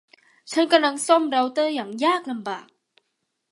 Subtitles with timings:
[0.51, 2.67] ฉันกำลังซ่อมเร้าเตอร์อย่างยากลำบาก